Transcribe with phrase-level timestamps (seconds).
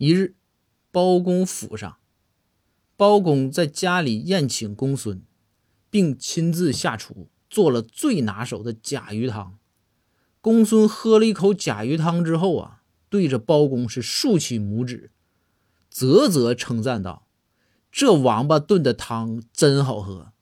[0.00, 0.34] 一日
[0.90, 1.98] 包公府上
[2.96, 5.22] 包公在家里宴请公孙
[5.90, 9.58] 并亲自下厨做了最拿手的甲鱼汤。
[10.40, 15.10] 公孙喝了一口甲鱼汤之后啊对着包公是竖起拇指
[15.90, 17.26] 啧啧称赞道
[17.92, 20.32] 这王八炖的汤真好喝